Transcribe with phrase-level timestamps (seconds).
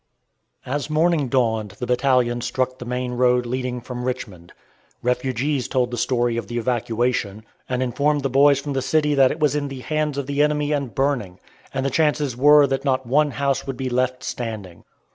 [0.65, 4.51] As morning dawned the battalion struck the main road leading from Richmond.
[5.03, 9.29] Refugees told the story of the evacuation, and informed the boys from the city that
[9.29, 11.37] it was in the hands of the enemy and burning,
[11.71, 14.85] and the chances were that not one house would be left standing.